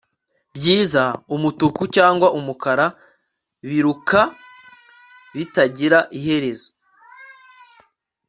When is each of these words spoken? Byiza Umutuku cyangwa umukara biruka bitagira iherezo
Byiza 0.55 1.03
Umutuku 1.35 1.81
cyangwa 1.95 2.27
umukara 2.39 2.85
biruka 3.69 4.19
bitagira 5.37 5.99
iherezo 6.19 6.69